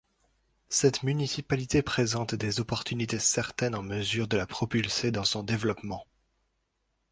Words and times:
Cette 0.69 1.03
municipalité 1.03 1.83
présente 1.83 2.33
des 2.33 2.59
opportunités 2.59 3.19
certaines 3.19 3.75
en 3.75 3.83
mesure 3.83 4.27
de 4.27 4.35
la 4.35 4.47
propulser 4.47 5.11
dans 5.11 5.23
son 5.25 5.43
développement. 5.43 6.07